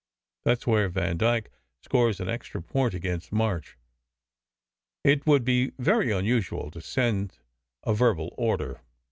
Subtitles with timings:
[0.45, 1.51] There s where Vandyke
[1.83, 3.77] scores an extra point against March.
[5.03, 7.37] It would be very unusual to send
[7.83, 8.81] a verbal order."